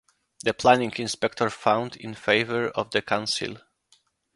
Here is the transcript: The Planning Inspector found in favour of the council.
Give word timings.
The 0.43 0.55
Planning 0.55 0.93
Inspector 0.95 1.47
found 1.51 1.95
in 1.95 2.15
favour 2.15 2.69
of 2.69 2.89
the 2.89 3.03
council. 3.03 3.57